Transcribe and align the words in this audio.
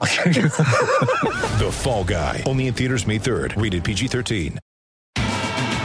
The 1.58 1.70
Fall 1.72 2.04
Guy. 2.04 2.42
Only 2.46 2.68
in 2.68 2.74
theaters 2.74 3.06
May 3.06 3.18
3rd. 3.18 3.60
Rated 3.60 3.82
PG-13. 3.84 4.56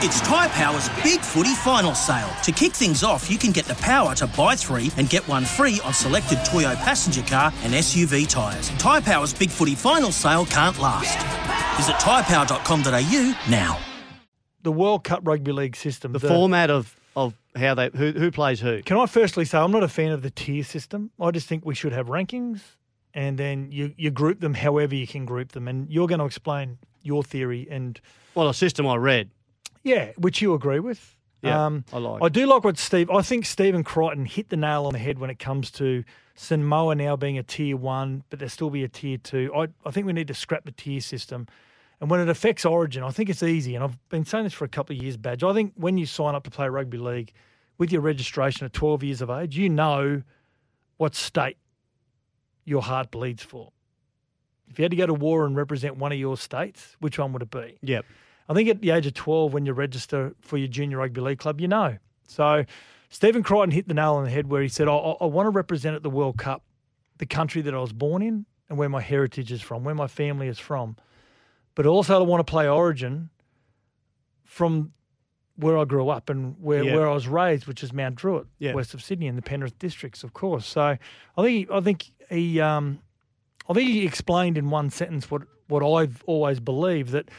It's 0.05 0.19
Tyre 0.19 0.49
Power's 0.49 0.89
Big 1.01 1.21
Footy 1.21 1.55
Final 1.55 1.95
Sale. 1.95 2.29
To 2.43 2.51
kick 2.51 2.73
things 2.73 3.03
off, 3.05 3.31
you 3.31 3.37
can 3.37 3.51
get 3.53 3.65
the 3.65 3.75
power 3.75 4.13
to 4.15 4.27
buy 4.27 4.53
three 4.55 4.91
and 4.97 5.09
get 5.09 5.25
one 5.29 5.45
free 5.45 5.79
on 5.85 5.93
selected 5.93 6.39
Toyo 6.45 6.75
passenger 6.75 7.21
car 7.23 7.53
and 7.63 7.73
SUV 7.73 8.27
tyres. 8.27 8.69
Tyre 8.71 8.99
Power's 9.01 9.33
Big 9.33 9.49
Footy 9.49 9.75
Final 9.75 10.11
Sale 10.11 10.45
can't 10.47 10.77
last. 10.79 11.17
Visit 11.77 11.95
tyrepower.com.au 11.95 13.37
now. 13.49 13.79
the 14.61 14.71
World 14.73 15.05
Cup 15.05 15.21
Rugby 15.23 15.53
League 15.53 15.75
system. 15.77 16.11
the 16.11 16.19
format 16.19 16.69
of 16.69 16.95
of 17.15 17.33
how 17.55 17.73
they 17.73 17.89
who 17.95 18.11
who 18.11 18.29
plays 18.29 18.59
who. 18.59 18.81
Can 18.83 18.97
I 18.97 19.05
firstly 19.05 19.45
say 19.45 19.57
I'm 19.57 19.71
not 19.71 19.83
a 19.83 19.87
fan 19.87 20.11
of 20.11 20.21
the 20.21 20.31
tier 20.31 20.63
system. 20.65 21.11
I 21.19 21.31
just 21.31 21.47
think 21.47 21.65
we 21.65 21.75
should 21.75 21.93
have 21.93 22.07
rankings, 22.07 22.59
and 23.13 23.37
then 23.37 23.71
you 23.71 23.93
you 23.97 24.11
group 24.11 24.39
them 24.39 24.53
however 24.53 24.95
you 24.95 25.07
can 25.07 25.25
group 25.25 25.51
them. 25.51 25.67
And 25.67 25.89
you're 25.89 26.07
going 26.07 26.19
to 26.19 26.25
explain 26.25 26.77
your 27.01 27.23
theory, 27.23 27.67
and 27.69 27.99
Well, 28.35 28.49
a 28.49 28.53
system 28.53 28.87
I 28.87 28.95
read. 28.95 29.29
yeah, 29.83 30.11
which 30.17 30.41
you 30.41 30.53
agree 30.53 30.79
with. 30.79 31.15
Um, 31.43 31.83
Yeah, 31.91 31.97
I 31.97 31.99
like. 31.99 32.23
I 32.23 32.29
do 32.29 32.45
like 32.45 32.63
what 32.63 32.77
Steve. 32.77 33.09
I 33.09 33.21
think 33.21 33.45
Stephen 33.45 33.83
Crichton 33.83 34.25
hit 34.25 34.49
the 34.49 34.55
nail 34.57 34.85
on 34.85 34.93
the 34.93 34.99
head 34.99 35.19
when 35.19 35.29
it 35.29 35.39
comes 35.39 35.69
to 35.71 36.03
Samoa 36.35 36.95
now 36.95 37.15
being 37.17 37.37
a 37.37 37.43
tier 37.43 37.75
one, 37.77 38.23
but 38.29 38.39
there 38.39 38.47
still 38.49 38.69
be 38.69 38.83
a 38.83 38.87
tier 38.87 39.17
two. 39.17 39.51
I, 39.55 39.67
I 39.85 39.91
think 39.91 40.07
we 40.07 40.13
need 40.13 40.29
to 40.29 40.33
scrap 40.33 40.63
the 40.65 40.71
tier 40.71 41.01
system. 41.01 41.47
And 41.99 42.09
when 42.09 42.19
it 42.21 42.27
affects 42.29 42.65
Origin, 42.65 43.03
I 43.03 43.11
think 43.11 43.29
it's 43.29 43.43
easy. 43.43 43.75
And 43.75 43.83
I've 43.83 44.09
been 44.09 44.25
saying 44.25 44.45
this 44.45 44.53
for 44.53 44.65
a 44.65 44.69
couple 44.69 44.95
of 44.95 45.01
years, 45.03 45.15
Badge. 45.15 45.43
I 45.43 45.53
think 45.53 45.73
when 45.75 45.97
you 45.97 46.05
sign 46.05 46.33
up 46.35 46.43
to 46.45 46.49
play 46.51 46.67
rugby 46.67 46.97
league 46.97 47.31
with 47.77 47.91
your 47.91 48.01
registration 48.01 48.65
at 48.65 48.73
12 48.73 49.03
years 49.03 49.21
of 49.21 49.29
age, 49.29 49.57
you 49.57 49.69
know 49.69 50.23
what 50.97 51.13
state 51.15 51.57
your 52.65 52.81
heart 52.81 53.11
bleeds 53.11 53.43
for. 53.43 53.71
If 54.69 54.79
you 54.79 54.83
had 54.83 54.91
to 54.91 54.97
go 54.97 55.05
to 55.05 55.13
war 55.13 55.45
and 55.45 55.55
represent 55.55 55.97
one 55.97 56.11
of 56.11 56.17
your 56.17 56.37
states, 56.37 56.95
which 56.99 57.19
one 57.19 57.33
would 57.33 57.41
it 57.41 57.51
be? 57.51 57.77
Yep. 57.81 58.05
I 58.49 58.53
think 58.53 58.69
at 58.69 58.81
the 58.81 58.91
age 58.91 59.05
of 59.05 59.13
12, 59.13 59.53
when 59.53 59.65
you 59.65 59.73
register 59.73 60.33
for 60.41 60.57
your 60.57 60.67
junior 60.67 60.97
rugby 60.97 61.21
league 61.21 61.39
club, 61.39 61.61
you 61.61 61.67
know. 61.67 61.97
So 62.27 62.65
Stephen 63.09 63.43
Crichton 63.43 63.71
hit 63.71 63.87
the 63.87 63.93
nail 63.93 64.15
on 64.15 64.23
the 64.23 64.29
head 64.29 64.47
where 64.47 64.61
he 64.61 64.67
said, 64.67 64.87
I, 64.87 64.93
I 64.95 65.25
want 65.25 65.45
to 65.45 65.51
represent 65.51 65.95
at 65.95 66.03
the 66.03 66.09
World 66.09 66.37
Cup 66.37 66.63
the 67.19 67.25
country 67.25 67.61
that 67.61 67.73
I 67.73 67.77
was 67.79 67.93
born 67.93 68.21
in 68.21 68.45
and 68.69 68.77
where 68.77 68.89
my 68.89 69.01
heritage 69.01 69.51
is 69.51 69.61
from, 69.61 69.83
where 69.83 69.95
my 69.95 70.07
family 70.07 70.47
is 70.47 70.59
from. 70.59 70.95
But 71.75 71.85
also, 71.85 72.17
I 72.19 72.23
want 72.25 72.45
to 72.45 72.49
play 72.49 72.67
Origin 72.67 73.29
from 74.43 74.93
where 75.55 75.77
I 75.77 75.85
grew 75.85 76.09
up 76.09 76.29
and 76.29 76.55
where, 76.59 76.83
Yeah. 76.83 76.95
where 76.95 77.07
I 77.09 77.13
was 77.13 77.27
raised, 77.27 77.67
which 77.67 77.83
is 77.83 77.93
Mount 77.93 78.15
Druitt, 78.15 78.47
Yeah. 78.57 78.73
west 78.73 78.93
of 78.93 79.03
Sydney, 79.03 79.27
in 79.27 79.35
the 79.35 79.41
Penrith 79.41 79.77
districts, 79.77 80.23
of 80.23 80.33
course. 80.33 80.65
So 80.65 80.81
I 81.37 81.41
think 81.43 81.69
I 81.71 81.79
think 81.81 82.11
he 82.29 82.59
um, 82.59 82.99
I 83.69 83.73
think 83.73 83.89
he 83.89 84.05
explained 84.05 84.57
in 84.57 84.69
one 84.69 84.89
sentence 84.89 85.29
what 85.31 85.43
what 85.67 85.83
I've 85.85 86.23
always 86.25 86.59
believed 86.59 87.11
that 87.11 87.29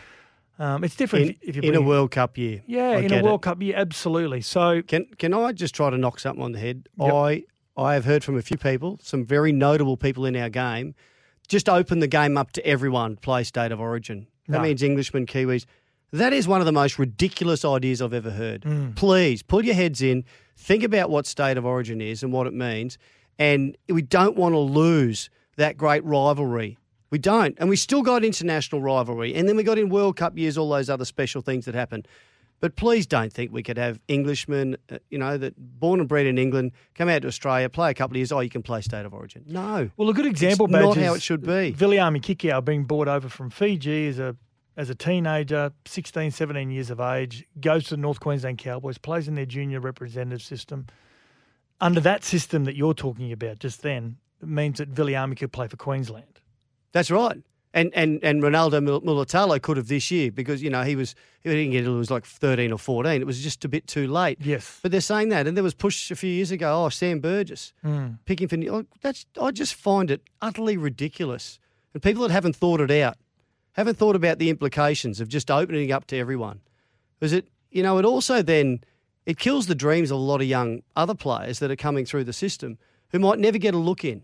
um, 0.59 0.85
it's 0.85 0.95
different 0.97 1.25
In, 1.27 1.31
if, 1.43 1.57
if 1.57 1.57
you 1.57 1.63
in 1.71 1.75
a 1.77 1.83
World 1.83 2.11
Cup 2.13 2.39
year. 2.39 2.63
yeah, 2.67 2.91
I 2.91 2.97
in 2.99 3.13
a 3.13 3.17
it. 3.17 3.25
World 3.25 3.43
Cup, 3.43 3.59
yeah, 3.61 3.75
absolutely. 3.77 4.41
So 4.41 4.83
Can 4.83 5.07
can 5.19 5.35
I 5.35 5.53
just 5.53 5.75
try 5.75 5.91
to 5.91 5.99
knock 5.99 6.21
something 6.21 6.43
on 6.43 6.53
the 6.53 6.59
head? 6.61 6.89
Yep. 6.99 7.13
I 7.13 7.45
I 7.77 7.95
have 7.95 8.05
heard 8.05 8.23
from 8.23 8.37
a 8.39 8.43
few 8.43 8.57
people, 8.57 8.99
some 9.03 9.25
very 9.25 9.51
notable 9.53 9.97
people 9.97 10.25
in 10.27 10.37
our 10.37 10.49
game, 10.49 10.95
just 11.49 11.69
open 11.69 11.99
the 11.99 12.07
game 12.07 12.37
up 12.39 12.53
to 12.53 12.65
everyone 12.67 13.17
play 13.17 13.43
state 13.45 13.73
of 13.73 13.81
origin. 13.81 14.29
That 14.49 14.59
No. 14.59 14.63
means 14.63 14.83
Englishmen, 14.83 15.27
Kiwis. 15.27 15.65
That 16.13 16.33
is 16.33 16.47
one 16.47 16.61
of 16.61 16.67
the 16.67 16.73
most 16.73 16.97
ridiculous 17.01 17.65
ideas 17.65 18.01
I've 18.01 18.13
ever 18.15 18.31
heard. 18.31 18.63
Mm. 18.63 18.95
Please 18.95 19.43
pull 19.43 19.65
your 19.65 19.75
heads 19.75 20.01
in, 20.01 20.25
think 20.57 20.85
about 20.85 21.11
what 21.11 21.27
state 21.27 21.57
of 21.59 21.67
origin 21.67 22.01
is 22.01 22.23
and 22.23 22.33
what 22.33 22.47
it 22.47 22.55
means, 22.55 22.97
and 23.39 23.77
we 23.89 24.03
don't 24.03 24.37
want 24.37 24.55
to 24.55 24.59
lose 24.59 25.31
that 25.57 25.77
great 25.77 26.05
rivalry. 26.05 26.79
We 27.11 27.19
don't, 27.19 27.57
and 27.59 27.69
we 27.69 27.77
still 27.77 28.03
got 28.03 28.25
international 28.25 28.81
rivalry, 28.81 29.35
and 29.35 29.49
then 29.49 29.57
we 29.57 29.63
got 29.63 29.79
in 29.79 29.89
World 29.89 30.17
Cup 30.17 30.37
years 30.37 30.59
all 30.59 30.69
those 30.69 30.91
other 30.91 31.05
special 31.05 31.43
things 31.43 31.65
that 31.67 31.75
happen. 31.75 32.05
But 32.61 32.77
please 32.77 33.07
don't 33.07 33.33
think 33.33 33.53
we 33.53 33.63
could 33.63 33.77
have 33.77 34.01
Englishmen, 34.09 34.77
uh, 34.91 34.99
you 35.11 35.19
know, 35.19 35.37
that 35.37 35.55
born 35.59 36.01
and 36.01 36.09
bred 36.09 36.27
in 36.27 36.39
England, 36.39 36.73
come 36.95 37.09
out 37.09 37.23
to 37.23 37.29
Australia, 37.29 37.69
play 37.69 37.91
a 37.91 37.95
couple 37.95 38.15
of 38.15 38.19
years. 38.19 38.33
Oh, 38.33 38.41
you 38.41 38.49
can 38.49 38.63
play 38.63 38.81
state 38.81 39.05
of 39.05 39.13
origin. 39.13 39.45
No, 39.47 39.91
Well, 39.97 40.09
a 40.09 40.15
good 40.15 40.27
example, 40.27 40.67
not 40.67 40.97
how 40.97 41.15
it 41.15 41.23
should 41.23 41.43
be. 41.43 41.73
Viliame 41.73 42.21
Kikau 42.21 42.65
being 42.65 42.85
brought 42.85 43.07
over 43.07 43.29
from 43.29 43.51
Fiji 43.51 44.09
as 44.09 44.19
a 44.19 44.37
as 44.77 44.91
a 44.91 44.95
teenager, 44.95 45.73
16, 45.85 46.33
17 46.33 46.71
years 46.71 46.91
of 46.91 46.99
age, 46.99 47.47
goes 47.61 47.85
to 47.85 47.91
the 47.91 47.97
North 47.97 48.19
Queensland 48.19 48.59
Cowboys, 48.59 48.99
plays 48.99 49.29
in 49.29 49.35
their 49.37 49.47
junior 49.47 49.79
representative 49.79 50.43
system. 50.43 50.87
Under 51.81 52.01
that 52.01 52.25
system 52.25 52.65
that 52.65 52.77
you're 52.77 52.95
talking 52.95 53.33
about 53.33 53.59
just 53.59 53.83
then, 53.83 54.17
it 54.41 54.49
means 54.49 54.79
that 54.79 54.93
Viliame 54.95 55.37
could 55.37 55.53
play 55.53 55.67
for 55.69 55.77
Queensland. 55.77 56.41
That's 56.93 57.11
right. 57.11 57.39
And 57.73 57.91
and 57.93 58.23
and 58.23 58.41
Ronaldo 58.41 58.81
Mul- 58.83 59.01
Mulitalo 59.01 59.61
could 59.61 59.77
have 59.77 59.89
this 59.89 60.09
year 60.11 60.31
because 60.31 60.63
you 60.63 60.71
know 60.71 60.85
he 60.85 60.95
was 60.95 61.17
he 61.41 61.51
didn't 61.51 61.73
get 61.73 61.83
it, 61.85 61.89
it 61.89 61.91
was 61.91 62.09
like 62.11 62.25
thirteen 62.25 62.71
or 62.71 62.79
fourteen. 62.79 63.21
It 63.21 63.27
was 63.27 63.43
just 63.43 63.65
a 63.65 63.69
bit 63.69 63.89
too 63.89 64.07
late. 64.07 64.39
Yes. 64.41 64.79
But 64.81 64.93
they're 64.93 65.01
saying 65.01 65.31
that, 65.31 65.49
and 65.49 65.57
there 65.57 65.65
was 65.65 65.75
push 65.75 66.13
a 66.13 66.15
few 66.17 66.31
years 66.31 66.53
ago. 66.53 66.85
Oh, 66.85 66.89
Sam 66.89 67.19
Burgess 67.19 67.73
Mm. 67.85 68.19
picking 68.27 68.47
for 68.47 68.57
oh, 68.73 68.85
that's. 69.03 69.27
I 69.43 69.51
just 69.51 69.75
find 69.75 70.09
it 70.13 70.23
utterly 70.41 70.77
ridiculous. 70.77 71.59
And 71.93 72.03
people 72.03 72.23
that 72.23 72.31
haven't 72.31 72.55
thought 72.55 72.81
it 72.81 72.93
out, 72.93 73.17
haven't 73.73 73.97
thought 73.99 74.15
about 74.15 74.39
the 74.39 74.51
implications 74.51 75.21
of 75.21 75.27
just 75.29 75.51
opening 75.51 75.91
up 75.91 76.07
to 76.07 76.17
everyone, 76.17 76.61
because 77.19 77.33
it 77.33 77.49
you 77.73 77.83
know 77.83 77.99
it 77.99 78.05
also 78.05 78.41
then 78.41 78.85
it 79.27 79.39
kills 79.39 79.67
the 79.67 79.75
dreams 79.75 80.11
of 80.11 80.19
a 80.19 80.21
lot 80.21 80.41
of 80.41 80.47
young 80.47 80.83
other 80.97 81.15
players 81.15 81.59
that 81.59 81.71
are 81.71 81.77
coming 81.77 82.05
through 82.05 82.25
the 82.25 82.33
system 82.33 82.79
who 83.11 83.19
might 83.19 83.39
never 83.39 83.59
get 83.59 83.75
a 83.75 83.79
look 83.79 84.05
in. 84.05 84.23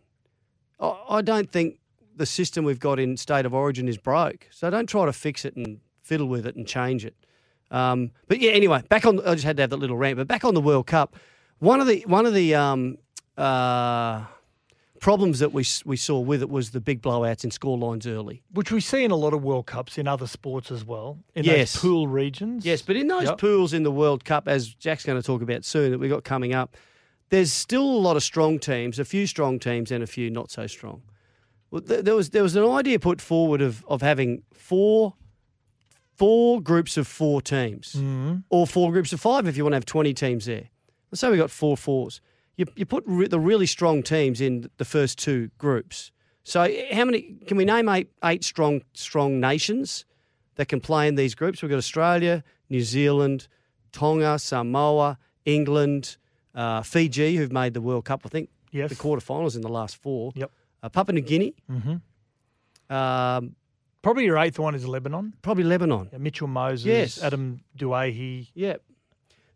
I, 0.80 1.20
don't 1.22 1.50
think 1.50 1.78
the 2.16 2.26
system 2.26 2.64
we've 2.64 2.80
got 2.80 2.98
in 2.98 3.16
state 3.16 3.44
of 3.44 3.52
origin 3.52 3.86
is 3.86 3.98
broke. 3.98 4.48
So 4.50 4.70
don't 4.70 4.88
try 4.88 5.04
to 5.04 5.12
fix 5.12 5.44
it 5.44 5.54
and 5.54 5.80
fiddle 6.02 6.26
with 6.26 6.46
it 6.46 6.56
and 6.56 6.66
change 6.66 7.04
it. 7.04 7.14
Um, 7.70 8.10
but 8.28 8.40
yeah, 8.40 8.52
anyway, 8.52 8.82
back 8.88 9.04
on. 9.06 9.20
I 9.26 9.34
just 9.34 9.44
had 9.44 9.56
to 9.58 9.62
have 9.62 9.70
that 9.70 9.76
little 9.76 9.96
rant. 9.96 10.16
But 10.16 10.26
back 10.26 10.44
on 10.44 10.54
the 10.54 10.60
World 10.60 10.86
Cup, 10.86 11.16
one 11.58 11.80
of 11.80 11.86
the 11.86 12.02
one 12.06 12.26
of 12.26 12.34
the 12.34 12.54
um, 12.54 12.98
uh, 13.36 14.24
problems 15.00 15.38
that 15.40 15.52
we 15.52 15.64
we 15.84 15.96
saw 15.96 16.20
with 16.20 16.42
it 16.42 16.48
was 16.50 16.70
the 16.70 16.80
big 16.80 17.02
blowouts 17.02 17.42
in 17.42 17.50
score 17.50 17.76
lines 17.76 18.06
early. 18.06 18.42
Which 18.52 18.70
we 18.70 18.80
see 18.80 19.02
in 19.02 19.10
a 19.10 19.16
lot 19.16 19.32
of 19.32 19.42
World 19.42 19.66
Cups 19.66 19.98
in 19.98 20.06
other 20.06 20.26
sports 20.26 20.70
as 20.70 20.84
well, 20.84 21.18
in 21.34 21.44
Yes. 21.44 21.72
those 21.72 21.80
pool 21.82 22.06
regions. 22.06 22.64
Yes, 22.64 22.82
but 22.82 22.96
in 22.96 23.08
those 23.08 23.24
Yep. 23.24 23.38
pools 23.38 23.72
in 23.72 23.82
the 23.82 23.90
World 23.90 24.24
Cup, 24.24 24.46
as 24.46 24.68
Jack's 24.74 25.04
going 25.04 25.20
to 25.20 25.26
talk 25.26 25.42
about 25.42 25.64
soon, 25.64 25.90
that 25.90 25.98
we 25.98 26.08
got 26.08 26.22
coming 26.22 26.52
up, 26.54 26.76
there's 27.30 27.52
still 27.52 27.82
a 27.82 28.00
lot 28.00 28.16
of 28.16 28.22
strong 28.22 28.58
teams, 28.58 28.98
a 28.98 29.04
few 29.04 29.26
strong 29.26 29.58
teams, 29.58 29.90
and 29.90 30.02
a 30.04 30.06
few 30.06 30.30
not 30.30 30.50
so 30.50 30.66
strong. 30.66 31.02
Well, 31.70 31.80
th- 31.82 32.04
there 32.04 32.14
was 32.14 32.30
there 32.30 32.42
was 32.42 32.54
an 32.56 32.64
idea 32.64 32.98
put 32.98 33.20
forward 33.20 33.62
of 33.62 33.84
of 33.86 34.02
having 34.02 34.42
four 34.52 35.14
four 36.16 36.60
groups 36.60 36.96
of 36.96 37.06
four 37.06 37.40
teams, 37.40 37.94
mm-hmm. 37.94 38.36
or 38.50 38.66
four 38.66 38.92
groups 38.92 39.12
of 39.12 39.20
five 39.20 39.48
if 39.48 39.56
you 39.56 39.64
want 39.64 39.72
to 39.72 39.76
have 39.76 39.86
twenty 39.86 40.12
teams 40.12 40.44
there. 40.44 40.68
Let's 41.10 41.20
say 41.20 41.30
we 41.30 41.36
got 41.36 41.50
four 41.50 41.76
fours. 41.76 42.20
You 42.60 42.66
you 42.76 42.84
put 42.86 43.04
re- 43.06 43.26
the 43.28 43.40
really 43.40 43.66
strong 43.66 44.02
teams 44.02 44.40
in 44.40 44.68
the 44.76 44.84
first 44.84 45.18
two 45.18 45.50
groups. 45.56 46.12
So 46.42 46.60
how 46.92 47.04
many 47.06 47.22
can 47.46 47.56
we 47.56 47.64
name 47.64 47.88
eight 47.88 48.08
eight 48.22 48.44
strong 48.44 48.82
strong 48.92 49.40
nations? 49.40 50.04
that 50.56 50.66
can 50.68 50.80
play 50.80 51.08
in 51.08 51.14
these 51.14 51.34
groups. 51.34 51.62
We've 51.62 51.70
got 51.70 51.78
Australia, 51.78 52.44
New 52.68 52.82
Zealand, 52.82 53.48
Tonga, 53.92 54.38
Samoa, 54.38 55.16
England, 55.46 56.18
uh, 56.54 56.82
Fiji, 56.82 57.36
who've 57.36 57.52
made 57.52 57.72
the 57.72 57.80
World 57.80 58.04
Cup, 58.04 58.20
I 58.26 58.28
think, 58.28 58.50
Yes. 58.70 58.90
the 58.90 58.96
quarterfinals 58.96 59.54
in 59.56 59.62
the 59.62 59.70
last 59.70 59.96
four. 59.96 60.32
Yep. 60.34 60.50
Uh, 60.82 60.88
Papua 60.90 61.14
New 61.14 61.22
Guinea, 61.22 61.54
hmm 61.66 61.94
um, 62.94 63.56
Probably 64.02 64.24
your 64.24 64.36
eighth 64.38 64.58
one 64.58 64.74
is 64.74 64.86
Lebanon. 64.86 65.32
probably 65.42 65.64
Lebanon. 65.64 66.08
Yeah, 66.12 66.18
Mitchell 66.18 66.48
Moses, 66.48 66.86
Yes. 66.86 67.22
Adam 67.22 67.60
Doueihi, 67.78 68.48
Yeah. 68.54 68.76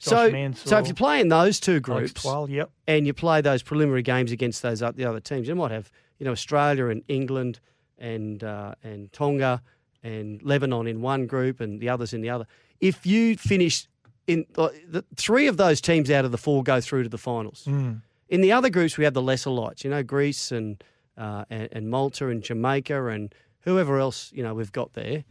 So, 0.04 0.30
Mansour, 0.30 0.68
so 0.68 0.78
if 0.78 0.88
you 0.88 0.94
play 0.94 1.20
in 1.20 1.28
those 1.28 1.58
two 1.58 1.80
groups 1.80 2.26
yep. 2.48 2.70
and 2.86 3.06
you 3.06 3.14
play 3.14 3.40
those 3.40 3.62
preliminary 3.62 4.02
games 4.02 4.32
against 4.32 4.60
those 4.62 4.82
o- 4.82 4.92
the 4.92 5.04
other 5.04 5.20
teams, 5.20 5.48
you 5.48 5.54
might 5.54 5.70
have 5.70 5.90
you 6.18 6.26
know 6.26 6.32
Australia 6.32 6.88
and 6.88 7.02
England 7.08 7.60
and 7.98 8.44
uh, 8.44 8.74
and 8.82 9.12
Tonga 9.12 9.62
and 10.02 10.42
Lebanon 10.42 10.86
in 10.86 11.00
one 11.00 11.26
group 11.26 11.60
and 11.60 11.80
the 11.80 11.88
others 11.88 12.12
in 12.12 12.20
the 12.20 12.28
other. 12.28 12.46
If 12.80 13.06
you 13.06 13.36
finish 13.36 13.88
in 14.26 14.46
uh, 14.56 14.68
the 14.88 15.04
three 15.16 15.46
of 15.46 15.56
those 15.56 15.80
teams 15.80 16.10
out 16.10 16.24
of 16.24 16.32
the 16.32 16.38
four 16.38 16.62
go 16.62 16.80
through 16.80 17.04
to 17.04 17.08
the 17.08 17.18
finals. 17.18 17.64
Mm. 17.66 18.02
In 18.28 18.40
the 18.40 18.52
other 18.52 18.70
groups, 18.70 18.96
we 18.96 19.04
have 19.04 19.14
the 19.14 19.22
lesser 19.22 19.50
lights. 19.50 19.84
You 19.84 19.90
know, 19.90 20.02
Greece 20.02 20.50
and, 20.50 20.82
uh, 21.16 21.44
and 21.50 21.68
and 21.72 21.90
Malta 21.90 22.28
and 22.28 22.42
Jamaica 22.42 23.06
and 23.06 23.34
whoever 23.60 23.98
else 23.98 24.30
you 24.34 24.42
know 24.42 24.54
we've 24.54 24.72
got 24.72 24.94
there. 24.94 25.24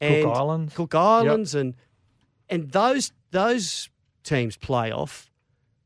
and 0.00 0.26
Islands. 0.26 0.74
Cook 0.74 0.94
Islands, 0.94 1.54
and 1.54 1.74
and 2.48 2.70
those 2.70 3.12
those 3.30 3.90
teams 4.28 4.56
play 4.56 4.92
off 4.92 5.30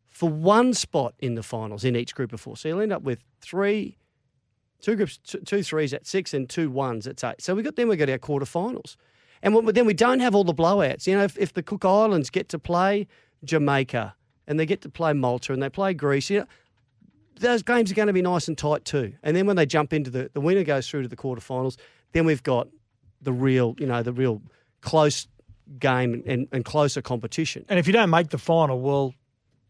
for 0.09 0.29
one 0.29 0.75
spot 0.75 1.15
in 1.19 1.35
the 1.35 1.43
finals 1.43 1.85
in 1.85 1.97
each 1.97 2.15
group 2.15 2.33
of 2.33 2.41
four. 2.41 2.57
So 2.57 2.69
you'll 2.69 2.81
end 2.81 2.93
up 2.93 3.03
with 3.03 3.25
three, 3.41 3.97
two 4.81 4.97
groups, 4.97 5.19
two, 5.19 5.63
threes 5.63 5.95
at 5.95 6.07
six, 6.07 6.35
and 6.35 6.49
two 6.49 6.71
ones 6.71 7.07
at 7.07 7.23
eight. 7.25 7.41
So 7.41 7.55
we 7.55 7.63
got 7.63 7.77
then 7.77 7.89
we 7.89 7.97
got 7.97 8.11
our 8.11 8.19
quarterfinals, 8.19 8.97
and 9.43 9.57
then 9.69 9.87
we 9.87 9.95
don't 9.95 10.21
have 10.21 10.35
all 10.35 10.45
the 10.45 10.55
blowouts. 10.55 11.07
You 11.07 11.17
know, 11.17 11.25
if, 11.25 11.39
if 11.39 11.53
the 11.55 11.63
Cook 11.63 11.85
Islands 11.85 12.31
get 12.31 12.49
to 12.51 12.59
play 12.59 13.07
Jamaica 13.45 14.15
and 14.47 14.61
they 14.61 14.67
get 14.67 14.83
to 14.83 14.89
play 14.89 15.13
Malta 15.13 15.53
and 15.53 15.63
they 15.63 15.71
play 15.71 15.95
Greece, 15.95 16.31
you 16.31 16.41
know, 16.41 16.47
those 17.41 17.63
games 17.63 17.91
are 17.91 17.95
going 17.95 18.09
to 18.09 18.13
be 18.13 18.23
nice 18.23 18.49
and 18.49 18.59
tight 18.59 18.85
too. 18.85 19.15
And 19.23 19.35
then 19.37 19.47
when 19.47 19.57
they 19.57 19.67
jump 19.67 19.93
into 19.93 20.11
the 20.11 20.31
the 20.33 20.41
winner 20.41 20.65
goes 20.65 20.89
through 20.89 21.03
to 21.03 21.09
the 21.09 21.17
quarterfinals, 21.17 21.77
then 22.13 22.27
we've 22.27 22.43
got 22.43 22.69
the 23.23 23.33
real, 23.33 23.75
you 23.79 23.87
know, 23.87 24.03
the 24.03 24.13
real 24.13 24.43
close 24.83 25.27
game 25.79 26.23
and, 26.27 26.49
and 26.53 26.65
closer 26.65 27.03
competition. 27.03 27.65
And 27.69 27.79
if 27.79 27.87
you 27.87 27.93
don't 27.93 28.11
make 28.11 28.29
the 28.31 28.39
final, 28.39 28.81
well, 28.81 29.15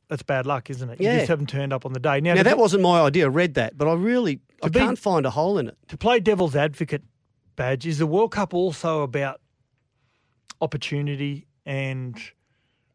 that's 0.09 0.23
bad 0.23 0.47
luck, 0.47 0.69
isn't 0.71 0.91
it? 0.91 1.01
You 1.01 1.07
Yeah. 1.09 1.17
just 1.19 1.29
haven't 1.29 1.49
turned 1.49 1.73
up 1.73 1.87
on 1.87 1.93
the 1.93 2.01
day. 2.01 2.21
Now, 2.21 2.35
Now 2.35 2.43
that 2.43 2.59
wasn't 2.59 2.83
my 2.83 3.01
idea. 3.01 3.25
I 3.25 3.29
read 3.29 3.55
that, 3.55 3.79
but 3.79 3.89
I 3.89 3.95
really 3.95 4.41
I 4.63 4.69
be- 4.69 4.79
can't 4.79 4.99
find 4.99 5.25
a 5.27 5.31
hole 5.31 5.59
in 5.59 5.69
it. 5.69 5.77
to 5.89 5.97
play 5.97 6.21
devil's 6.21 6.55
advocate 6.55 7.03
badge, 7.57 7.87
is 7.87 7.99
the 7.99 8.07
World 8.07 8.33
Cup 8.33 8.53
also 8.55 9.03
about 9.03 9.41
opportunity 10.61 11.47
and 11.67 12.19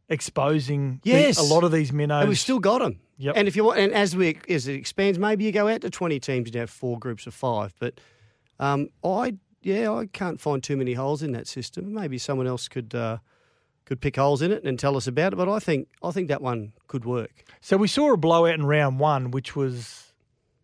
exposing 0.10 1.02
Yes. 1.04 1.38
a 1.38 1.54
lot 1.54 1.64
of 1.64 1.72
these 1.72 1.92
minnows? 1.92 2.22
And 2.22 2.30
we've 2.30 2.40
still 2.40 2.60
got 2.60 2.80
them. 2.80 3.00
Yep. 3.18 3.34
And 3.36 3.48
if 3.48 3.56
you 3.56 3.64
want, 3.64 3.80
and 3.80 3.92
as 3.94 4.16
we 4.16 4.38
as 4.48 4.68
it 4.68 4.76
expands, 4.76 5.18
maybe 5.18 5.44
you 5.44 5.52
go 5.52 5.68
out 5.68 5.82
to 5.82 5.90
twenty 5.90 6.20
teams. 6.20 6.52
You 6.54 6.60
have 6.60 6.70
four 6.70 7.00
groups 7.00 7.26
of 7.26 7.34
five. 7.34 7.74
But 7.80 8.00
um, 8.60 8.90
I 9.04 9.34
yeah, 9.68 9.92
I 9.92 10.06
can't 10.06 10.40
find 10.40 10.64
too 10.64 10.78
many 10.78 10.94
holes 10.94 11.22
in 11.22 11.34
that 11.34 11.46
system. 11.48 11.94
Maybe 11.94 12.18
someone 12.18 12.48
else 12.48 12.68
could 12.70 12.96
uh, 12.96 13.18
could 13.86 14.00
pick 14.00 14.16
holes 14.16 14.42
in 14.42 14.52
it 14.52 14.64
and 14.64 14.80
tell 14.80 14.96
us 14.96 15.08
about 15.08 15.34
it. 15.34 15.36
But 15.36 15.50
I 15.50 15.60
think 15.60 15.90
I 16.02 16.12
think 16.12 16.30
that 16.30 16.42
one 16.42 16.72
could 16.88 17.04
work. 17.06 17.44
So 17.62 17.76
we 17.78 17.88
saw 17.88 18.14
a 18.14 18.18
blowout 18.18 18.54
in 18.56 18.66
round 18.66 19.00
one, 19.00 19.32
which 19.32 19.56
was 19.56 20.14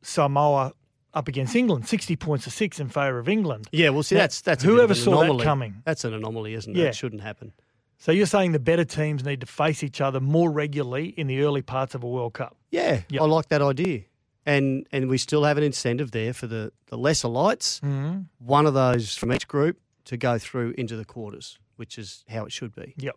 Samoa 0.01 0.73
up 1.13 1.27
against 1.27 1.55
England, 1.55 1.87
60 1.87 2.15
points 2.15 2.45
to 2.45 2.49
six 2.51 2.79
in 2.79 2.89
favour 2.89 3.19
of 3.19 3.29
England. 3.29 3.67
Yeah, 3.71 3.89
well, 3.89 4.03
see, 4.03 4.15
Now, 4.15 4.21
that's 4.21 4.41
that's 4.41 4.63
whoever 4.63 4.95
saw 4.95 5.11
that 5.19 5.23
anomaly. 5.25 5.43
coming. 5.43 5.81
That's 5.85 6.03
an 6.05 6.13
anomaly, 6.13 6.53
isn't 6.55 6.75
it? 6.75 6.79
Yeah. 6.79 6.87
It 6.87 6.95
shouldn't 6.95 7.21
happen. 7.21 7.51
So 7.99 8.11
you're 8.11 8.25
saying 8.25 8.51
the 8.51 8.59
better 8.59 8.83
teams 8.85 9.23
need 9.23 9.39
to 9.41 9.45
face 9.47 9.83
each 9.83 10.01
other 10.01 10.19
more 10.19 10.51
regularly 10.51 11.07
in 11.09 11.27
the 11.27 11.41
early 11.41 11.61
parts 11.61 11.95
of 11.95 12.03
a 12.03 12.07
World 12.07 12.33
Cup? 12.33 12.57
Yeah, 12.71 13.01
Yep. 13.09 13.21
I 13.21 13.25
like 13.25 13.47
that 13.49 13.61
idea. 13.61 14.01
And 14.45 14.85
and 14.91 15.09
we 15.09 15.17
still 15.17 15.43
have 15.45 15.57
an 15.57 15.63
incentive 15.63 16.11
there 16.11 16.33
for 16.33 16.47
the, 16.47 16.71
the 16.87 16.97
lesser 16.97 17.29
lights, 17.29 17.79
Mm-hmm. 17.79 18.21
one 18.39 18.65
of 18.65 18.73
those 18.73 19.15
from 19.15 19.31
each 19.31 19.47
group 19.47 19.77
to 20.05 20.17
go 20.17 20.37
through 20.37 20.73
into 20.77 20.97
the 20.97 21.05
quarters, 21.05 21.57
which 21.77 21.97
is 21.97 22.25
how 22.29 22.43
it 22.45 22.51
should 22.51 22.75
be. 22.75 22.93
Yep. 22.97 23.15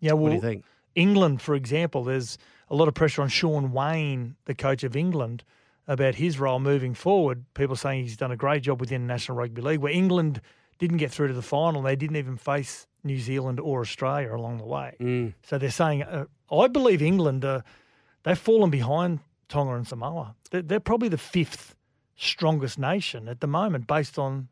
Yeah, 0.00 0.12
well, 0.12 0.22
What 0.24 0.28
do 0.30 0.34
you 0.36 0.40
think? 0.40 0.64
England, 0.94 1.42
for 1.42 1.54
example, 1.54 2.02
there's 2.04 2.38
a 2.70 2.74
lot 2.74 2.88
of 2.88 2.94
pressure 2.94 3.20
on 3.22 3.28
Shaun 3.28 3.72
Wane, 3.72 4.36
the 4.46 4.54
coach 4.54 4.82
of 4.84 4.96
England, 4.96 5.44
about 5.86 6.14
his 6.14 6.38
role 6.40 6.60
moving 6.60 6.94
forward. 6.94 7.44
People 7.54 7.76
saying 7.76 8.04
he's 8.04 8.16
done 8.16 8.30
a 8.32 8.36
great 8.36 8.62
job 8.62 8.80
within 8.80 9.02
the 9.02 9.06
National 9.12 9.36
Rugby 9.36 9.60
League, 9.60 9.80
where 9.80 9.92
England 9.92 10.40
didn't 10.78 10.96
get 10.96 11.10
through 11.10 11.28
to 11.28 11.34
the 11.34 11.42
final. 11.42 11.82
They 11.82 11.96
didn't 11.96 12.16
even 12.16 12.36
face 12.38 12.86
New 13.04 13.18
Zealand 13.18 13.60
or 13.60 13.80
Australia 13.80 14.34
along 14.34 14.58
the 14.58 14.64
way. 14.66 14.96
Mm. 15.00 15.34
So 15.42 15.58
they're 15.58 15.70
saying, 15.70 16.02
uh, 16.04 16.24
I 16.50 16.68
believe 16.68 17.02
England, 17.02 17.44
uh, 17.44 17.60
they've 18.22 18.38
fallen 18.38 18.70
behind 18.70 19.20
Tonga 19.50 19.74
and 19.74 19.86
Samoa. 19.86 20.34
They're, 20.50 20.62
they're 20.62 20.80
probably 20.80 21.08
the 21.10 21.18
fifth 21.18 21.74
strongest 22.16 22.78
nation 22.78 23.28
at 23.28 23.40
the 23.40 23.46
moment 23.46 23.86
based 23.86 24.18
on 24.18 24.48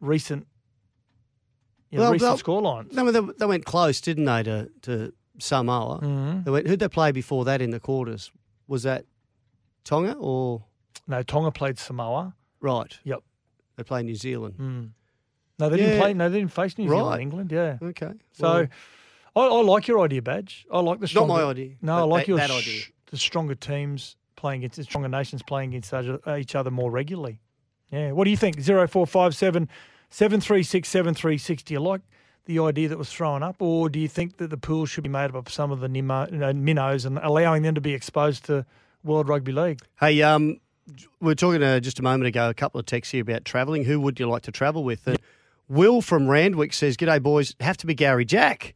recent, 0.00 0.46
you 1.90 1.98
know, 1.98 2.04
Well, 2.04 2.12
recent 2.12 2.42
scorelines. 2.44 2.92
No, 2.92 3.10
they, 3.10 3.20
they 3.38 3.46
went 3.46 3.64
close, 3.66 4.00
didn't 4.00 4.24
they, 4.24 4.42
to, 4.44 4.70
to 4.82 5.12
Samoa? 5.38 6.00
Mhm. 6.00 6.44
They 6.44 6.50
went, 6.50 6.66
who'd 6.66 6.80
they 6.80 6.88
play 6.88 7.12
before 7.12 7.44
that 7.44 7.60
in 7.60 7.70
the 7.70 7.80
quarters? 7.80 8.32
Was 8.68 8.82
that 8.84 9.04
Tonga 9.84 10.14
or 10.18 10.64
No, 11.06 11.22
Tonga 11.22 11.50
played 11.50 11.78
Samoa. 11.78 12.34
right? 12.60 12.98
Yep. 13.04 13.20
They 13.76 13.82
played 13.84 14.06
New 14.06 14.14
Zealand. 14.14 14.54
Mm. 14.58 14.90
No, 15.58 15.68
they 15.68 15.76
didn't 15.78 16.00
play. 16.00 16.14
No, 16.14 16.28
they 16.28 16.38
didn't 16.38 16.52
face 16.52 16.76
New 16.78 16.88
Zealand. 16.88 17.08
Right. 17.10 17.20
England, 17.20 17.52
yeah. 17.52 17.78
Okay. 17.82 18.12
So, 18.32 18.66
well, 19.34 19.54
I, 19.54 19.58
I 19.58 19.62
like 19.62 19.86
your 19.88 20.00
idea, 20.04 20.20
badge. 20.22 20.66
I 20.72 20.80
like 20.80 20.98
the 20.98 21.04
not 21.04 21.10
stronger. 21.10 21.32
my 21.34 21.42
idea. 21.44 21.74
No, 21.82 21.96
I 21.98 22.02
like 22.02 22.22
that, 22.24 22.28
your 22.28 22.36
that 22.38 22.50
sh- 22.50 22.58
idea. 22.68 22.82
The 23.10 23.16
stronger 23.16 23.54
teams 23.54 24.16
playing 24.36 24.60
against 24.60 24.76
the 24.76 24.84
stronger 24.84 25.08
nations 25.08 25.42
playing 25.42 25.74
against 25.74 25.92
each- 26.28 26.54
other 26.54 26.70
more 26.70 26.90
regularly. 26.90 27.40
Yeah. 27.90 28.12
What 28.12 28.24
do 28.24 28.30
you 28.30 28.36
think? 28.36 28.60
Zero 28.60 28.86
four 28.86 29.06
five 29.06 29.34
seven 29.34 29.68
seven 30.10 30.40
three 30.40 30.62
six 30.62 30.88
seven 30.88 31.14
three 31.14 31.38
six. 31.38 31.62
Do 31.62 31.74
you 31.74 31.80
like 31.80 32.00
the 32.46 32.58
idea 32.60 32.88
that 32.88 32.98
was 32.98 33.10
thrown 33.12 33.42
up, 33.42 33.56
or 33.60 33.88
do 33.88 33.98
you 33.98 34.08
think 34.08 34.36
that 34.36 34.50
the 34.50 34.56
pool 34.56 34.86
should 34.86 35.02
be 35.04 35.10
made 35.10 35.24
up 35.30 35.34
of 35.34 35.52
some 35.52 35.72
of 35.72 35.80
the 35.80 35.88
Nimo, 35.88 36.30
you 36.30 36.38
know, 36.38 36.52
minnows 36.52 37.04
and 37.04 37.18
allowing 37.18 37.62
them 37.62 37.74
to 37.74 37.80
be 37.80 37.92
exposed 37.92 38.44
to 38.44 38.64
World 39.02 39.28
Rugby 39.28 39.52
League? 39.52 39.80
Hey, 39.98 40.22
um, 40.22 40.60
we 41.20 41.26
were 41.26 41.34
talking 41.34 41.62
uh, 41.62 41.80
just 41.80 41.98
a 41.98 42.02
moment 42.02 42.28
ago, 42.28 42.48
a 42.48 42.54
couple 42.54 42.78
of 42.78 42.86
texts 42.86 43.10
here 43.12 43.22
about 43.22 43.44
travelling. 43.44 43.84
Who 43.84 44.00
would 44.00 44.20
you 44.20 44.28
like 44.28 44.42
to 44.42 44.52
travel 44.52 44.84
with? 44.84 45.06
And 45.08 45.18
Will 45.68 46.00
from 46.00 46.28
Randwick 46.28 46.72
says, 46.72 46.96
G'day, 46.96 47.20
boys. 47.20 47.54
Have 47.60 47.76
to 47.78 47.86
be 47.86 47.94
Garry 47.94 48.24
Jack. 48.24 48.74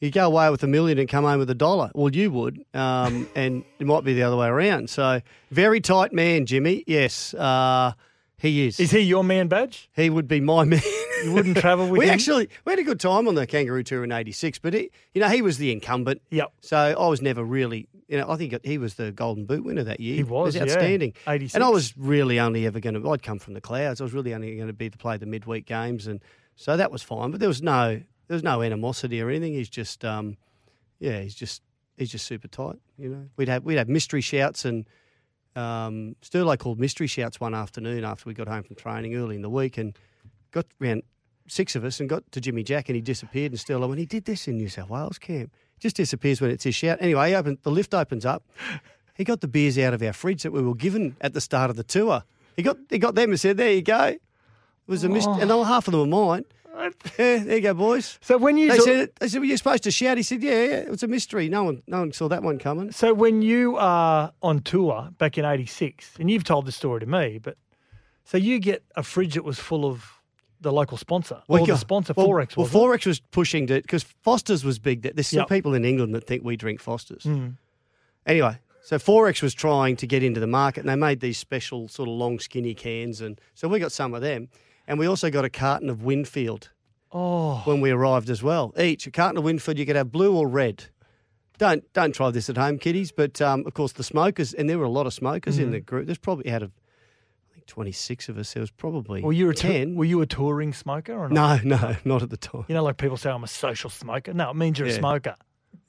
You 0.00 0.10
go 0.10 0.26
away 0.26 0.48
with 0.50 0.62
a 0.62 0.66
million 0.66 0.98
and 0.98 1.08
come 1.08 1.24
home 1.24 1.38
with 1.38 1.50
a 1.50 1.54
dollar. 1.54 1.90
Well, 1.94 2.14
you 2.14 2.30
would. 2.30 2.64
Um, 2.74 3.28
and 3.34 3.64
it 3.78 3.86
might 3.86 4.04
be 4.04 4.14
the 4.14 4.22
other 4.22 4.36
way 4.36 4.46
around. 4.46 4.90
So, 4.90 5.20
very 5.50 5.80
tight 5.80 6.12
man, 6.12 6.46
Jimmy. 6.46 6.84
Yes, 6.86 7.34
uh, 7.34 7.92
he 8.38 8.66
is. 8.66 8.78
Is 8.78 8.92
he 8.92 9.00
your 9.00 9.24
man, 9.24 9.48
badge? 9.48 9.90
he 9.96 10.10
would 10.10 10.28
be 10.28 10.40
my 10.40 10.64
man. 10.64 10.80
You 11.24 11.32
wouldn't 11.32 11.56
travel 11.56 11.88
with 11.90 11.98
we 11.98 12.06
him? 12.06 12.12
actually 12.12 12.48
we 12.64 12.70
had 12.70 12.78
a 12.78 12.84
good 12.84 13.00
time 13.00 13.26
on 13.26 13.34
the 13.34 13.46
Kangaroo 13.46 13.82
Tour 13.82 14.04
in 14.04 14.12
'86, 14.12 14.60
but 14.60 14.74
he, 14.74 14.90
you 15.14 15.20
know, 15.20 15.28
he 15.28 15.42
was 15.42 15.58
the 15.58 15.72
incumbent. 15.72 16.22
Yep. 16.30 16.52
So 16.60 16.76
I 16.76 17.08
was 17.08 17.20
never 17.20 17.42
really, 17.42 17.88
you 18.06 18.18
know, 18.18 18.30
I 18.30 18.36
think 18.36 18.64
he 18.64 18.78
was 18.78 18.94
the 18.94 19.10
Golden 19.10 19.44
Boot 19.44 19.64
winner 19.64 19.82
that 19.82 19.98
year. 19.98 20.14
He 20.14 20.22
was, 20.22 20.54
yeah. 20.54 20.62
outstanding. 20.62 21.14
86. 21.26 21.56
And 21.56 21.64
I 21.64 21.68
was 21.68 21.96
really 21.96 22.38
only 22.38 22.66
ever 22.66 22.78
going 22.78 23.02
to, 23.02 23.10
I'd 23.10 23.24
come 23.24 23.40
from 23.40 23.54
the 23.54 23.60
clouds. 23.60 24.00
I 24.00 24.04
was 24.04 24.12
really 24.12 24.32
only 24.32 24.54
going 24.54 24.68
to 24.68 24.72
be 24.72 24.88
to 24.88 24.98
play 24.98 25.16
the 25.16 25.26
midweek 25.26 25.66
games, 25.66 26.06
and 26.06 26.20
so 26.54 26.76
that 26.76 26.92
was 26.92 27.02
fine. 27.02 27.32
But 27.32 27.40
there 27.40 27.48
was 27.48 27.62
no, 27.62 28.00
there 28.28 28.34
was 28.34 28.44
no 28.44 28.62
animosity 28.62 29.20
or 29.20 29.28
anything. 29.30 29.54
He's 29.54 29.68
just, 29.68 30.04
um, 30.04 30.36
yeah, 31.00 31.20
he's 31.20 31.34
just, 31.34 31.62
he's 31.96 32.10
just 32.10 32.26
super 32.26 32.48
tight. 32.48 32.76
You 32.96 33.08
know, 33.08 33.28
we'd 33.36 33.48
have 33.48 33.64
we'd 33.64 33.78
have 33.78 33.88
mystery 33.88 34.20
shouts 34.20 34.64
and. 34.64 34.88
Um, 35.56 36.14
Sterlo 36.22 36.56
called 36.56 36.78
mystery 36.78 37.08
shouts 37.08 37.40
one 37.40 37.52
afternoon 37.52 38.04
after 38.04 38.28
we 38.28 38.34
got 38.34 38.46
home 38.46 38.62
from 38.62 38.76
training 38.76 39.16
early 39.16 39.34
in 39.34 39.42
the 39.42 39.50
week 39.50 39.76
and 39.76 39.98
got 40.52 40.66
around 40.80 41.02
six 41.48 41.74
of 41.74 41.84
us 41.84 41.98
and 41.98 42.08
got 42.08 42.30
to 42.30 42.40
Jimmy 42.40 42.62
Jack 42.62 42.88
and 42.88 42.94
he 42.94 43.02
disappeared 43.02 43.50
and 43.50 43.60
Sterlo 43.60 43.88
when 43.88 43.98
he 43.98 44.06
did 44.06 44.24
this 44.24 44.46
in 44.46 44.56
New 44.56 44.68
South 44.68 44.88
Wales 44.88 45.18
camp. 45.18 45.50
Just 45.80 45.96
disappears 45.96 46.40
when 46.40 46.52
it's 46.52 46.62
his 46.62 46.76
shout. 46.76 46.98
Anyway, 47.00 47.30
he 47.30 47.34
opened, 47.34 47.58
the 47.62 47.72
lift 47.72 47.92
opens 47.92 48.24
up. 48.24 48.44
He 49.16 49.24
got 49.24 49.40
the 49.40 49.48
beers 49.48 49.76
out 49.78 49.94
of 49.94 50.02
our 50.02 50.12
fridge 50.12 50.44
that 50.44 50.52
we 50.52 50.62
were 50.62 50.76
given 50.76 51.16
at 51.20 51.34
the 51.34 51.40
start 51.40 51.70
of 51.70 51.76
the 51.76 51.82
tour. 51.82 52.22
He 52.54 52.62
got 52.62 52.76
he 52.88 52.98
got 52.98 53.16
them 53.16 53.30
and 53.30 53.40
said, 53.40 53.56
there 53.56 53.72
you 53.72 53.82
go. 53.82 54.04
It 54.04 54.20
was 54.86 55.02
a 55.02 55.08
mystery. 55.08 55.40
And 55.40 55.50
they 55.50 55.62
half 55.64 55.88
of 55.88 55.92
them 55.92 56.08
were 56.08 56.26
mine. 56.26 56.44
Yeah, 57.18 57.38
there 57.44 57.56
you 57.56 57.60
go, 57.60 57.74
boys. 57.74 58.18
So 58.22 58.38
when 58.38 58.56
you 58.56 58.70
They 58.70 58.78
said, 58.78 59.10
they 59.20 59.28
said, 59.28 59.38
well, 59.38 59.48
you're 59.48 59.56
supposed 59.56 59.82
to 59.84 59.90
shout. 59.90 60.16
He 60.16 60.22
said, 60.22 60.42
yeah, 60.42 60.52
yeah, 60.52 60.76
it 60.76 60.90
was 60.90 61.02
a 61.02 61.08
mystery. 61.08 61.48
No 61.48 61.64
one, 61.64 61.82
no 61.86 61.98
one 62.00 62.12
saw 62.12 62.28
that 62.28 62.42
one 62.42 62.58
coming. 62.58 62.92
So 62.92 63.12
when 63.14 63.42
you 63.42 63.76
are 63.76 64.32
on 64.42 64.60
tour 64.60 65.10
back 65.18 65.38
in 65.38 65.44
'86, 65.44 66.14
and 66.20 66.30
you've 66.30 66.44
told 66.44 66.66
the 66.66 66.72
story 66.72 67.00
to 67.00 67.06
me, 67.06 67.38
but 67.38 67.56
so 68.24 68.36
you 68.38 68.58
get 68.58 68.82
a 68.96 69.02
fridge 69.02 69.34
that 69.34 69.44
was 69.44 69.58
full 69.58 69.84
of 69.84 70.04
the 70.60 70.72
local 70.72 70.96
sponsor, 70.96 71.40
or 71.48 71.64
the 71.64 71.76
sponsor 71.76 72.12
well, 72.16 72.28
XXXX. 72.28 72.56
Well, 72.56 72.66
Was 72.66 72.74
it? 72.74 72.78
XXXX 73.00 73.06
was 73.06 73.20
pushing 73.20 73.68
it 73.68 73.82
because 73.82 74.02
Foster's 74.02 74.64
was 74.64 74.78
big. 74.78 75.02
There's 75.02 75.28
still 75.28 75.40
Yep. 75.42 75.48
people 75.48 75.74
in 75.74 75.84
England 75.84 76.14
that 76.14 76.26
think 76.26 76.42
we 76.44 76.56
drink 76.56 76.80
Foster's. 76.80 77.22
Mm. 77.22 77.56
Anyway, 78.26 78.58
so 78.82 78.96
XXXX 78.98 79.42
was 79.42 79.54
trying 79.54 79.96
to 79.96 80.06
get 80.06 80.22
into 80.22 80.40
the 80.40 80.46
market, 80.46 80.80
and 80.80 80.88
they 80.88 80.96
made 80.96 81.20
these 81.20 81.38
special 81.38 81.88
sort 81.88 82.08
of 82.08 82.14
long, 82.16 82.38
skinny 82.40 82.74
cans, 82.74 83.20
and 83.20 83.40
so 83.54 83.68
we 83.68 83.78
got 83.78 83.92
some 83.92 84.14
of 84.14 84.20
them, 84.20 84.48
and 84.88 84.98
we 84.98 85.06
also 85.06 85.30
got 85.30 85.44
a 85.44 85.50
carton 85.50 85.88
of 85.88 86.02
Winfield 86.02 86.70
Oh, 87.12 87.62
when 87.64 87.80
we 87.80 87.90
arrived 87.90 88.28
as 88.28 88.42
well. 88.42 88.74
Each 88.78 89.06
a 89.06 89.10
carton 89.12 89.38
of 89.38 89.44
Winfield, 89.44 89.78
you 89.78 89.86
could 89.86 89.94
have 89.96 90.10
blue 90.10 90.36
or 90.36 90.48
red. 90.48 90.86
Don't 91.58 91.82
don't 91.92 92.12
try 92.14 92.30
this 92.30 92.50
at 92.50 92.56
home, 92.56 92.78
kiddies. 92.78 93.12
But 93.12 93.40
um, 93.40 93.64
of 93.66 93.74
course, 93.74 93.92
the 93.92 94.04
smokers, 94.04 94.52
and 94.54 94.68
there 94.68 94.78
were 94.78 94.84
a 94.84 94.90
lot 94.90 95.06
of 95.06 95.14
smokers 95.14 95.58
Mm. 95.58 95.62
in 95.62 95.70
the 95.70 95.80
group. 95.80 96.06
There's 96.06 96.18
probably 96.18 96.50
out 96.52 96.62
of 96.62 96.70
I 97.50 97.54
think 97.54 97.66
26 97.66 98.28
of 98.28 98.38
us. 98.38 98.52
There 98.52 98.60
was 98.60 98.70
probably 98.70 99.22
well, 99.22 99.32
you 99.32 99.48
a 99.50 99.54
tou- 99.54 99.68
10. 99.68 99.94
were 99.96 100.04
you 100.04 100.20
a 100.20 100.26
touring 100.26 100.72
smoker 100.72 101.14
or 101.14 101.28
not? 101.28 101.64
no, 101.64 101.76
no, 101.76 101.96
not 102.04 102.22
at 102.22 102.30
the 102.30 102.36
time. 102.36 102.64
You 102.68 102.74
know, 102.74 102.84
like 102.84 102.96
people 102.98 103.16
say, 103.16 103.30
I'm 103.30 103.42
a 103.44 103.48
social 103.48 103.90
smoker. 103.90 104.32
No, 104.34 104.50
it 104.50 104.56
means 104.56 104.78
you're 104.78 104.88
a 104.88 104.92
smoker. 104.92 105.34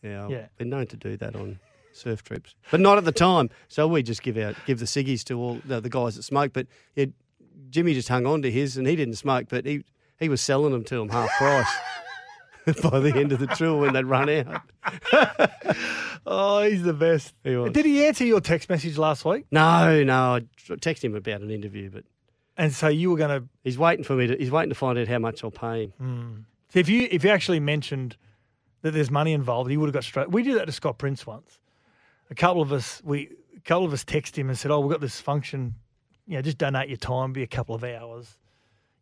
Yeah, 0.01 0.25
I've 0.25 0.32
Yeah. 0.32 0.46
been 0.58 0.70
known 0.70 0.88
to 0.88 0.98
do 0.98 1.18
that 1.18 1.36
on 1.36 1.60
surf 1.91 2.24
trips, 2.24 2.56
but 2.72 2.79
not 2.79 2.98
at 2.98 3.03
the 3.06 3.12
time. 3.12 3.50
So 3.68 3.88
we 3.88 4.01
just 4.03 4.24
give 4.24 4.38
out 4.38 4.56
give 4.65 4.79
the 4.79 4.86
ciggies 4.86 5.24
to 5.25 5.38
all 5.38 5.60
the, 5.65 5.82
the 5.82 5.89
guys 5.89 6.15
that 6.15 6.24
smoke. 6.24 6.53
But 6.53 6.68
yeah, 6.96 7.06
Jimmy 7.69 7.93
just 7.93 8.09
hung 8.09 8.25
on 8.25 8.41
to 8.41 8.51
his, 8.51 8.77
and 8.77 8.88
he 8.88 8.95
didn't 8.95 9.15
smoke, 9.15 9.47
but 9.49 9.65
he 9.65 9.83
he 10.19 10.29
was 10.29 10.41
selling 10.41 10.71
them 10.71 10.83
to 10.85 10.95
them 10.97 11.09
half 11.09 11.29
price 11.38 12.81
by 12.83 12.99
the 12.99 13.13
end 13.15 13.31
of 13.31 13.39
the 13.39 13.47
tour 13.47 13.79
when 13.79 13.93
they'd 13.93 14.05
run 14.05 14.29
out. 14.29 14.61
Oh, 16.25 16.61
he's 16.61 16.83
the 16.83 16.93
best. 16.93 17.33
He 17.43 17.55
was. 17.55 17.71
Did 17.71 17.85
he 17.85 18.05
answer 18.05 18.25
your 18.25 18.41
text 18.41 18.69
message 18.69 18.97
last 18.97 19.25
week? 19.25 19.45
No, 19.51 20.03
no, 20.03 20.35
I 20.35 20.39
texted 20.75 21.05
him 21.05 21.15
about 21.15 21.41
an 21.41 21.49
interview, 21.49 21.89
but 21.89 22.03
and 22.57 22.73
so 22.73 22.88
you 22.88 23.09
were 23.09 23.17
going 23.17 23.41
to. 23.41 23.47
He's 23.63 23.77
waiting 23.79 24.03
for 24.03 24.15
me 24.15 24.27
to. 24.27 24.35
He's 24.38 24.51
waiting 24.51 24.69
to 24.69 24.75
find 24.75 24.99
out 24.99 25.07
how 25.07 25.17
much 25.19 25.43
I'll 25.43 25.51
pay 25.51 25.85
him. 25.85 25.93
Hmm. 25.97 26.35
So 26.73 26.79
if 26.79 26.89
you 26.89 27.07
if 27.09 27.23
you 27.23 27.29
actually 27.29 27.59
mentioned 27.59 28.17
that 28.81 28.91
there's 28.91 29.09
money 29.09 29.33
involved, 29.33 29.71
he 29.71 29.77
would 29.77 29.88
have 29.88 29.93
got 29.93 30.03
straight. 30.03 30.29
We 30.29 30.43
did 30.43 30.55
that 30.57 30.65
to 30.65 30.71
Scott 30.71 30.97
Prince 30.97 31.25
once. 31.25 31.57
A 32.29 32.35
couple 32.35 32.61
of 32.61 32.71
us 32.71 33.01
we 33.03 33.31
a 33.55 33.61
couple 33.61 33.85
of 33.85 33.93
us 33.93 34.03
texted 34.03 34.35
him 34.35 34.49
and 34.49 34.57
said, 34.59 34.71
"Oh, 34.71 34.81
we've 34.81 34.91
got 34.91 35.01
this 35.01 35.19
function. 35.19 35.75
You 36.29 36.36
know, 36.36 36.41
just 36.43 36.57
donate 36.59 36.88
your 36.89 36.98
time, 36.98 37.33
be 37.33 37.41
a 37.43 37.48
couple 37.48 37.74
of 37.75 37.83
hours. 37.83 38.38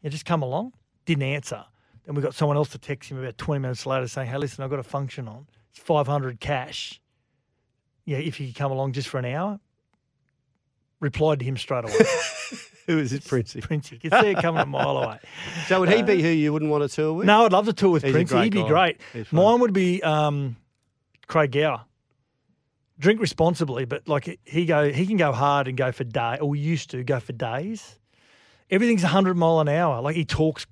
Yeah, 0.01 0.09
just 0.09 0.25
come 0.25 0.41
along." 0.41 0.73
Didn't 1.05 1.23
answer. 1.23 1.63
Then 2.05 2.15
we 2.15 2.21
got 2.21 2.33
someone 2.33 2.55
else 2.57 2.69
to 2.69 2.77
text 2.77 3.11
him 3.11 3.19
about 3.19 3.37
20 3.37 3.59
minutes 3.59 3.85
later 3.85 4.07
saying, 4.07 4.29
"Hey, 4.29 4.37
listen, 4.37 4.63
I've 4.63 4.69
got 4.69 4.79
a 4.79 4.83
function 4.83 5.27
on. 5.27 5.45
It's 5.71 5.79
500 5.79 6.39
cash. 6.39 7.01
Yeah, 8.05 8.17
if 8.17 8.39
you 8.39 8.47
could 8.47 8.55
come 8.55 8.71
along 8.71 8.93
just 8.93 9.09
for 9.09 9.19
an 9.19 9.25
hour." 9.25 9.59
Replied 10.99 11.39
to 11.39 11.45
him 11.45 11.57
straight 11.57 11.83
away. 11.83 11.93
Who 12.87 12.97
is 12.97 13.11
it, 13.13 13.23
Princey? 13.25 13.59
Princey, 13.61 13.99
you 14.01 14.09
can 14.09 14.19
see 14.23 14.29
it 14.29 14.37
coming 14.37 14.61
a 14.61 14.65
mile 14.65 14.97
away. 14.97 15.19
So 15.67 15.81
would 15.81 15.89
he 15.89 16.01
be 16.01 16.21
who 16.23 16.29
you 16.29 16.53
wouldn't 16.53 16.71
want 16.71 16.89
to 16.89 16.95
tour 16.95 17.13
with? 17.13 17.27
No, 17.27 17.45
I'd 17.45 17.51
love 17.51 17.65
to 17.65 17.73
tour 17.73 17.91
with 17.91 18.03
He's 18.03 18.11
a 18.11 18.13
Prince. 18.13 18.31
great 18.31 18.43
He'd 18.45 18.53
be 18.53 18.61
guy. 18.63 18.67
great. 19.13 19.31
Mine 19.33 19.59
would 19.59 19.73
be 19.73 20.01
um, 20.01 20.55
Craig 21.27 21.51
Gower. 21.51 21.81
Drink 22.99 23.21
responsibly, 23.21 23.85
but 23.85 24.07
like 24.07 24.39
he 24.45 24.65
go, 24.65 24.91
he 24.91 25.05
can 25.05 25.17
go 25.17 25.31
hard 25.31 25.67
and 25.67 25.77
go 25.77 25.91
for 25.91 26.03
day, 26.03 26.37
or 26.41 26.55
used 26.55 26.89
to 26.91 27.03
go 27.03 27.19
for 27.19 27.33
days. 27.33 27.99
Everything's 28.71 29.03
hundred 29.03 29.35
mile 29.37 29.59
an 29.59 29.69
hour. 29.69 30.01
Like 30.01 30.15
he 30.15 30.25
talks 30.25 30.65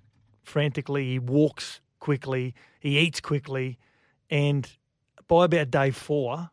frantically, 0.44 1.06
he 1.12 1.20
walks 1.20 1.82
quickly, 2.00 2.56
he 2.80 2.98
eats 3.00 3.22
quickly, 3.22 3.78
and 4.30 4.68
by 5.28 5.46
about 5.46 5.70
day 5.72 5.92
four, 5.92 6.50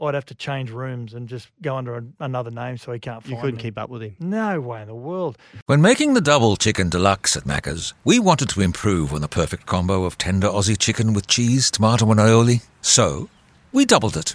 I'd 0.00 0.14
have 0.14 0.26
to 0.26 0.34
change 0.34 0.70
rooms 0.70 1.14
and 1.14 1.28
just 1.28 1.48
go 1.62 1.76
under 1.76 1.96
a, 1.96 2.02
another 2.20 2.50
name 2.50 2.76
so 2.76 2.92
he 2.92 2.98
can't 2.98 3.22
find 3.22 3.34
You 3.34 3.40
couldn't 3.40 3.56
me. 3.56 3.62
keep 3.62 3.78
up 3.78 3.88
with 3.88 4.02
him. 4.02 4.16
No 4.18 4.60
way 4.60 4.82
in 4.82 4.88
the 4.88 4.94
world. 4.94 5.38
When 5.66 5.80
making 5.80 6.14
the 6.14 6.20
double 6.20 6.56
chicken 6.56 6.88
deluxe 6.90 7.36
at 7.36 7.44
Macca's, 7.44 7.94
we 8.04 8.18
wanted 8.18 8.48
to 8.50 8.60
improve 8.60 9.12
on 9.14 9.20
the 9.20 9.28
perfect 9.28 9.66
combo 9.66 10.04
of 10.04 10.18
tender 10.18 10.48
Aussie 10.48 10.76
chicken 10.78 11.12
with 11.12 11.28
cheese, 11.28 11.70
tomato, 11.70 12.10
and 12.10 12.18
aioli. 12.20 12.62
So, 12.80 13.28
we 13.72 13.84
doubled 13.84 14.16
it. 14.16 14.34